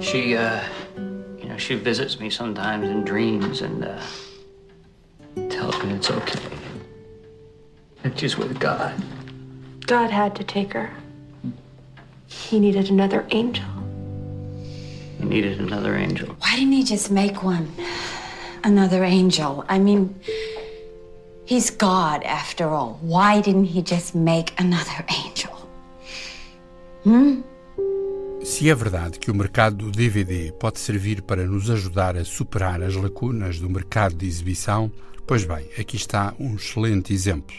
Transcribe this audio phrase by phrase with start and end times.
[0.00, 0.62] She, uh,
[0.96, 4.00] you know, she visits me sometimes in dreams and uh,
[5.50, 6.40] tells me it's okay.
[8.02, 8.94] That she's with God.
[9.86, 10.92] God had to take her.
[12.26, 13.66] He needed another angel.
[15.18, 16.28] He needed another angel.
[16.40, 17.72] Why didn't he just make one?
[18.62, 19.64] Another angel.
[19.68, 20.18] I mean,
[21.46, 22.98] he's God after all.
[23.02, 25.54] Why didn't he just make another angel?
[27.04, 27.42] Hmm?
[28.42, 32.82] Se é verdade que o mercado do DVD pode servir para nos ajudar a superar
[32.82, 34.92] as lacunas do mercado de exibição,
[35.26, 37.56] pois bem, aqui está um excelente exemplo.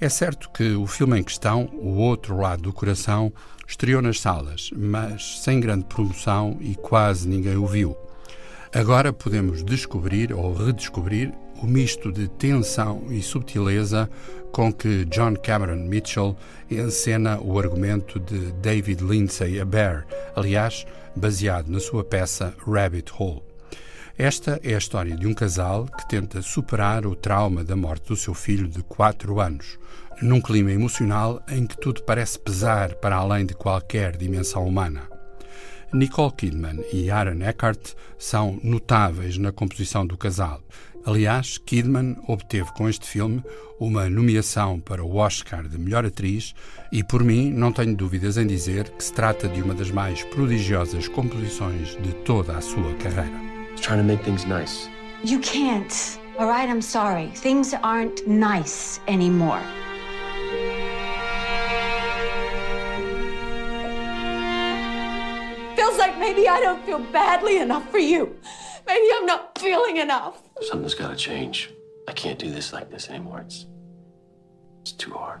[0.00, 3.32] É certo que o filme em questão, O Outro Lado do Coração,
[3.68, 7.96] estreou nas salas, mas sem grande promoção e quase ninguém o viu.
[8.74, 11.32] Agora podemos descobrir ou redescobrir
[11.62, 14.10] o misto de tensão e subtileza
[14.50, 16.36] com que John Cameron Mitchell
[16.68, 20.04] encena o argumento de David Lindsay A Bear,
[20.34, 23.44] aliás, baseado na sua peça Rabbit Hole.
[24.18, 28.16] Esta é a história de um casal que tenta superar o trauma da morte do
[28.16, 29.78] seu filho de 4 anos,
[30.20, 35.13] num clima emocional em que tudo parece pesar para além de qualquer dimensão humana.
[35.94, 40.60] Nicole Kidman e Aaron Eckhart são notáveis na composição do casal.
[41.06, 43.42] Aliás, Kidman obteve com este filme
[43.78, 46.54] uma nomeação para o Oscar de melhor atriz
[46.90, 50.22] e, por mim, não tenho dúvidas em dizer que se trata de uma das mais
[50.24, 53.54] prodigiosas composições de toda a sua carreira.
[53.80, 54.88] trying to make things nice.
[55.22, 56.18] You can't.
[56.38, 57.28] All right, I'm sorry.
[57.34, 59.62] Things aren't nice anymore.
[65.94, 68.36] Feels like maybe I don't feel badly enough for you.
[68.84, 70.42] Maybe I'm not feeling enough.
[70.62, 71.70] Something's got to change.
[72.08, 73.42] I can't do this like this anymore.
[73.46, 73.66] It's
[74.80, 75.40] it's too hard.